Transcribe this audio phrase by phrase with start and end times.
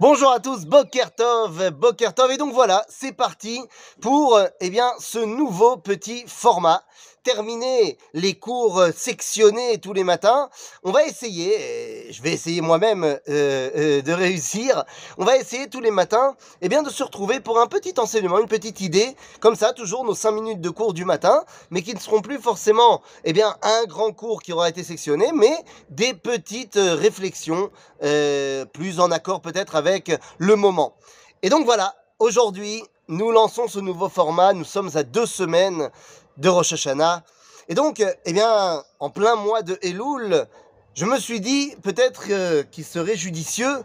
[0.00, 3.60] Bonjour à tous, Bokertov, Bokertov, et donc voilà, c'est parti
[4.00, 6.82] pour eh bien ce nouveau petit format.
[7.24, 10.50] Terminer les cours sectionnés tous les matins,
[10.82, 14.82] on va essayer, je vais essayer moi-même euh, euh, de réussir,
[15.18, 18.40] on va essayer tous les matins eh bien, de se retrouver pour un petit enseignement,
[18.40, 21.94] une petite idée, comme ça, toujours nos 5 minutes de cours du matin, mais qui
[21.94, 25.54] ne seront plus forcément eh bien, un grand cours qui aura été sectionné, mais
[25.90, 27.70] des petites réflexions
[28.02, 30.96] euh, plus en accord peut-être avec le moment.
[31.42, 34.52] Et donc voilà, aujourd'hui, nous lançons ce nouveau format.
[34.52, 35.90] Nous sommes à deux semaines
[36.36, 37.22] de Rosh Hashanah.
[37.68, 40.46] Et donc, eh bien, en plein mois de Elul,
[40.94, 43.82] je me suis dit peut-être euh, qu'il serait judicieux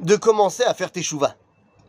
[0.00, 1.36] de commencer à faire Teshuvah.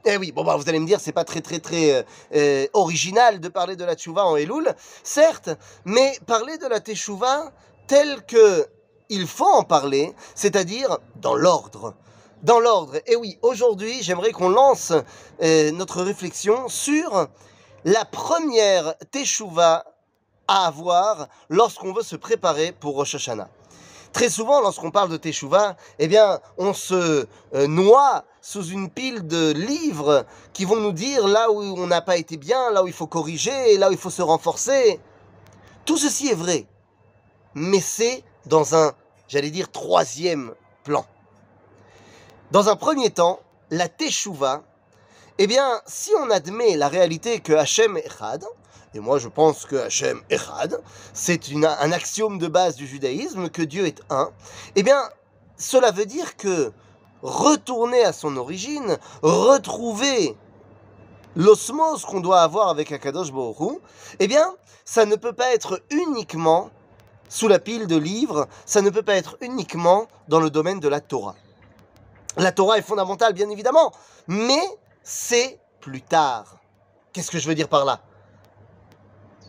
[0.05, 2.03] Eh oui, bon bah vous allez me dire, c'est pas très très très euh,
[2.35, 5.49] euh, original de parler de la Teshuvah en Elul, certes,
[5.85, 7.51] mais parler de la Teshuvah
[7.87, 8.67] tel que
[9.09, 11.95] il faut en parler, c'est-à-dire dans l'ordre.
[12.43, 12.97] Dans l'ordre.
[13.07, 14.93] Et oui, aujourd'hui, j'aimerais qu'on lance
[15.41, 17.27] notre réflexion sur
[17.85, 19.83] la première teshuva
[20.49, 23.49] à avoir lorsqu'on veut se préparer pour Rosh Hashanah.
[24.11, 29.27] Très souvent, lorsqu'on parle de teshuva, eh bien, on se euh, noie sous une pile
[29.27, 32.87] de livres qui vont nous dire là où on n'a pas été bien, là où
[32.87, 34.99] il faut corriger, là où il faut se renforcer.
[35.85, 36.65] Tout ceci est vrai,
[37.53, 38.93] mais c'est dans un,
[39.27, 41.05] j'allais dire, troisième plan.
[42.49, 43.39] Dans un premier temps,
[43.69, 44.63] la Teshuvah,
[45.37, 48.43] eh bien, si on admet la réalité que Hachem est Echad,
[48.93, 50.81] et moi je pense que Hachem Echad,
[51.13, 54.31] c'est un axiome de base du judaïsme, que Dieu est un,
[54.75, 55.01] eh bien,
[55.57, 56.71] cela veut dire que
[57.21, 60.35] retourner à son origine, retrouver
[61.35, 63.79] l'osmose qu'on doit avoir avec Akadosh Baruch
[64.19, 64.55] eh bien,
[64.85, 66.69] ça ne peut pas être uniquement
[67.27, 70.87] sous la pile de livres, ça ne peut pas être uniquement dans le domaine de
[70.87, 71.35] la Torah.
[72.37, 73.91] La Torah est fondamentale, bien évidemment,
[74.27, 74.61] mais
[75.03, 76.57] c'est plus tard.
[77.13, 78.01] Qu'est-ce que je veux dire par là?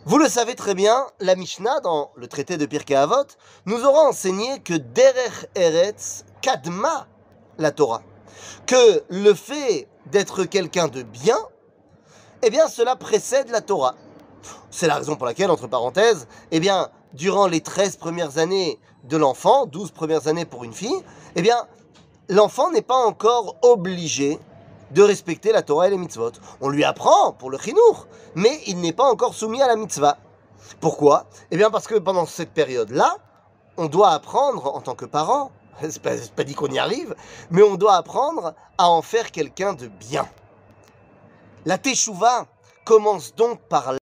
[0.03, 3.27] Vous le savez très bien, la Mishnah, dans le traité de Pirkei Avot,
[3.67, 7.05] nous aura enseigné que Derech Eretz Kadma
[7.59, 8.01] la Torah.
[8.65, 11.37] Que le fait d'être quelqu'un de bien,
[12.41, 13.93] eh bien, cela précède la Torah.
[14.71, 19.17] C'est la raison pour laquelle, entre parenthèses, eh bien, durant les 13 premières années de
[19.17, 21.03] l'enfant, 12 premières années pour une fille,
[21.35, 21.67] eh bien,
[22.27, 24.39] l'enfant n'est pas encore obligé
[24.91, 26.31] de respecter la Torah et les mitzvot.
[26.59, 30.17] On lui apprend pour le chinour, mais il n'est pas encore soumis à la mitzvah.
[30.79, 31.25] Pourquoi?
[31.49, 33.17] Eh bien parce que pendant cette période-là,
[33.77, 35.51] on doit apprendre en tant que parent,
[35.81, 37.15] c'est pas, pas dit qu'on y arrive,
[37.49, 40.27] mais on doit apprendre à en faire quelqu'un de bien.
[41.65, 42.47] La teshuva
[42.85, 43.91] commence donc par